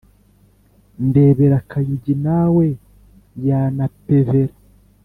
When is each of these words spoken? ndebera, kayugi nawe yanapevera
ndebera, 1.07 1.57
kayugi 1.69 2.13
nawe 2.25 2.65
yanapevera 3.47 4.55